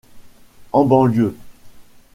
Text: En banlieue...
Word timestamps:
En 0.73 0.83
banlieue... 0.89 1.37